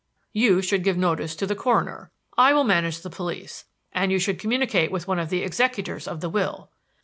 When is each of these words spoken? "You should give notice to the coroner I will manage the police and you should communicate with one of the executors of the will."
"You 0.33 0.63
should 0.63 0.83
give 0.83 0.97
notice 0.97 1.35
to 1.35 1.45
the 1.45 1.53
coroner 1.53 2.09
I 2.35 2.53
will 2.53 2.63
manage 2.63 3.01
the 3.01 3.09
police 3.11 3.65
and 3.93 4.11
you 4.11 4.17
should 4.17 4.39
communicate 4.39 4.89
with 4.91 5.07
one 5.07 5.19
of 5.19 5.29
the 5.29 5.43
executors 5.43 6.07
of 6.07 6.21
the 6.21 6.29
will." 6.31 6.71